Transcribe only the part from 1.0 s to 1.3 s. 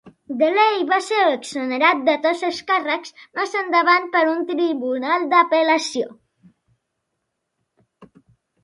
ser